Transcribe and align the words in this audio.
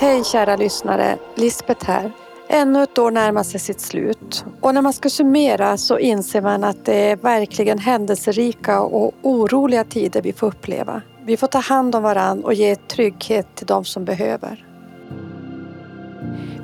Hej 0.00 0.24
kära 0.24 0.56
lyssnare, 0.56 1.18
Lisbeth 1.34 1.86
här. 1.86 2.12
Ännu 2.48 2.82
ett 2.82 2.98
år 2.98 3.10
närmar 3.10 3.42
sig 3.42 3.60
sitt 3.60 3.80
slut 3.80 4.44
och 4.60 4.74
när 4.74 4.82
man 4.82 4.92
ska 4.92 5.10
summera 5.10 5.76
så 5.76 5.98
inser 5.98 6.42
man 6.42 6.64
att 6.64 6.84
det 6.84 7.10
är 7.10 7.16
verkligen 7.16 7.78
händelserika 7.78 8.80
och 8.80 9.14
oroliga 9.22 9.84
tider 9.84 10.22
vi 10.22 10.32
får 10.32 10.46
uppleva. 10.46 11.02
Vi 11.24 11.36
får 11.36 11.46
ta 11.46 11.58
hand 11.58 11.94
om 11.94 12.02
varann 12.02 12.44
och 12.44 12.54
ge 12.54 12.76
trygghet 12.76 13.46
till 13.54 13.66
de 13.66 13.84
som 13.84 14.04
behöver. 14.04 14.66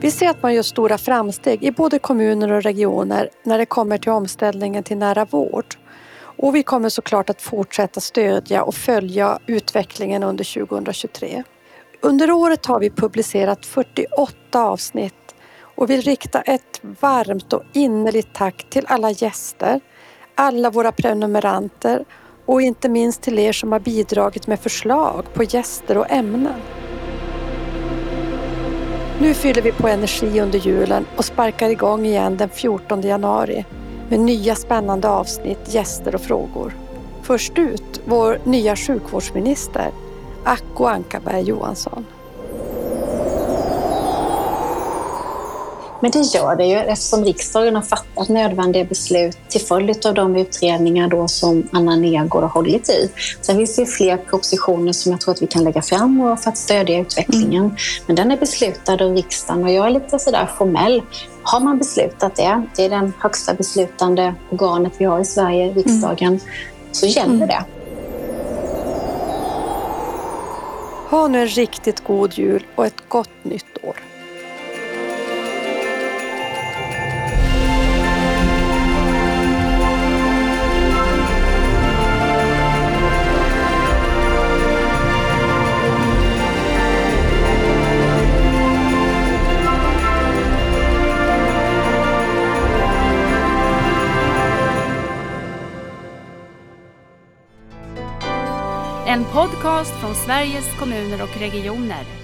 Vi 0.00 0.10
ser 0.10 0.30
att 0.30 0.42
man 0.42 0.54
gör 0.54 0.62
stora 0.62 0.98
framsteg 0.98 1.64
i 1.64 1.72
både 1.72 1.98
kommuner 1.98 2.52
och 2.52 2.62
regioner 2.62 3.28
när 3.42 3.58
det 3.58 3.66
kommer 3.66 3.98
till 3.98 4.12
omställningen 4.12 4.82
till 4.82 4.96
nära 4.96 5.24
vård. 5.24 5.74
Och 6.16 6.54
vi 6.54 6.62
kommer 6.62 6.88
såklart 6.88 7.30
att 7.30 7.42
fortsätta 7.42 8.00
stödja 8.00 8.62
och 8.62 8.74
följa 8.74 9.38
utvecklingen 9.46 10.22
under 10.22 10.66
2023. 10.66 11.44
Under 12.04 12.30
året 12.30 12.66
har 12.66 12.80
vi 12.80 12.90
publicerat 12.90 13.66
48 13.66 14.64
avsnitt 14.64 15.34
och 15.60 15.90
vill 15.90 16.00
rikta 16.02 16.40
ett 16.40 16.80
varmt 17.00 17.52
och 17.52 17.62
innerligt 17.72 18.28
tack 18.34 18.66
till 18.70 18.86
alla 18.88 19.10
gäster, 19.10 19.80
alla 20.34 20.70
våra 20.70 20.92
prenumeranter 20.92 22.04
och 22.46 22.62
inte 22.62 22.88
minst 22.88 23.22
till 23.22 23.38
er 23.38 23.52
som 23.52 23.72
har 23.72 23.80
bidragit 23.80 24.46
med 24.46 24.60
förslag 24.60 25.24
på 25.34 25.44
gäster 25.44 25.98
och 25.98 26.10
ämnen. 26.10 26.60
Nu 29.20 29.34
fyller 29.34 29.62
vi 29.62 29.72
på 29.72 29.88
energi 29.88 30.40
under 30.40 30.58
julen 30.58 31.06
och 31.16 31.24
sparkar 31.24 31.70
igång 31.70 32.06
igen 32.06 32.36
den 32.36 32.48
14 32.48 33.00
januari 33.00 33.64
med 34.08 34.20
nya 34.20 34.54
spännande 34.54 35.08
avsnitt, 35.08 35.74
gäster 35.74 36.14
och 36.14 36.20
frågor. 36.20 36.72
Först 37.22 37.58
ut 37.58 38.00
vår 38.04 38.38
nya 38.44 38.76
sjukvårdsminister 38.76 39.90
Acko 40.44 40.84
Ankarberg 40.84 41.42
Johansson. 41.42 42.06
Men 46.04 46.10
det 46.10 46.20
gör 46.20 46.56
det 46.56 46.66
ju 46.66 46.76
eftersom 46.76 47.24
riksdagen 47.24 47.74
har 47.74 47.82
fattat 47.82 48.28
nödvändiga 48.28 48.84
beslut 48.84 49.38
till 49.48 49.60
följd 49.60 50.06
av 50.06 50.14
de 50.14 50.36
utredningar 50.36 51.08
då 51.08 51.28
som 51.28 51.68
Anna 51.72 51.96
Nergård 51.96 52.42
har 52.42 52.50
hållit 52.50 52.88
i. 52.88 53.10
Sen 53.40 53.56
finns 53.56 53.76
det 53.76 53.86
fler 53.86 54.16
propositioner 54.16 54.92
som 54.92 55.12
jag 55.12 55.20
tror 55.20 55.34
att 55.34 55.42
vi 55.42 55.46
kan 55.46 55.64
lägga 55.64 55.82
fram 55.82 56.36
för 56.42 56.50
att 56.50 56.58
stödja 56.58 57.00
utvecklingen. 57.00 57.64
Mm. 57.64 57.76
Men 58.06 58.16
den 58.16 58.30
är 58.30 58.36
beslutad 58.36 58.92
av 58.92 59.14
riksdagen 59.14 59.64
och 59.64 59.70
jag 59.70 59.86
är 59.86 59.90
lite 59.90 60.18
sådär 60.18 60.48
formell. 60.58 61.02
Har 61.42 61.60
man 61.60 61.78
beslutat 61.78 62.36
det, 62.36 62.62
det 62.76 62.84
är 62.84 62.90
den 62.90 63.12
högsta 63.18 63.54
beslutande 63.54 64.34
organet 64.50 64.92
vi 64.98 65.04
har 65.04 65.20
i 65.20 65.24
Sverige, 65.24 65.72
riksdagen, 65.72 66.28
mm. 66.28 66.40
så 66.92 67.06
gäller 67.06 67.34
mm. 67.34 67.48
det. 67.48 67.64
Ha 71.08 71.28
nu 71.28 71.40
en 71.40 71.48
riktigt 71.48 72.04
god 72.04 72.38
jul 72.38 72.66
och 72.74 72.86
ett 72.86 73.08
gott 73.08 73.44
nytt 73.44 73.84
år. 73.84 73.96
En 99.06 99.24
podcast 99.24 100.00
från 100.00 100.14
Sveriges 100.14 100.78
kommuner 100.78 101.22
och 101.22 101.40
regioner. 101.40 102.23